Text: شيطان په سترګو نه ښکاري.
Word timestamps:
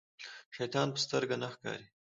شيطان 0.55 0.87
په 0.93 0.99
سترګو 1.05 1.35
نه 1.41 1.47
ښکاري. 1.53 1.87